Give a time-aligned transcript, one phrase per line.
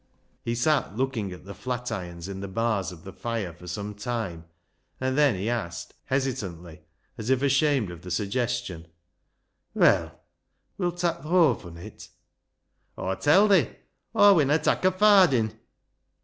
[0.43, 3.93] He sat looking at the flat irons in the bars of the fire for some
[3.93, 4.45] time,
[4.99, 6.81] and then he asked, hesitantly,
[7.19, 8.87] as if ashamed of the suggestion
[9.75, 10.19] —"Well,
[10.79, 12.09] wilt tak' th' hawf on it!""
[12.97, 13.69] Aw tell thi.
[14.15, 15.53] Aw winna tak' a fardin."